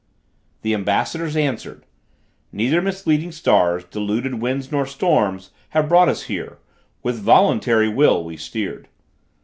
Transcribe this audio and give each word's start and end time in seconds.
The 0.63 0.73
ambassadors 0.73 1.37
answered: 1.37 1.85
"Neither 2.51 2.81
misleading 2.81 3.31
stars, 3.31 3.83
deluding 3.83 4.39
winds 4.39 4.71
nor 4.71 4.87
storm 4.87 5.39
Here 5.73 5.83
brought 5.83 6.09
us; 6.09 6.27
with 7.03 7.19
voluntary 7.19 7.87
will 7.87 8.23
we 8.23 8.35
steered." 8.35 8.87